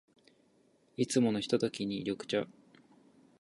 [0.97, 2.47] いつものひとときに、緑茶。